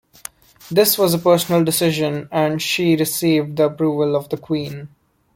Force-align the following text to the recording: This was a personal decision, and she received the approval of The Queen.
This 0.71 0.97
was 0.97 1.13
a 1.13 1.19
personal 1.19 1.63
decision, 1.63 2.27
and 2.31 2.59
she 2.59 2.95
received 2.95 3.55
the 3.57 3.65
approval 3.65 4.15
of 4.15 4.29
The 4.29 4.37
Queen. 4.37 4.89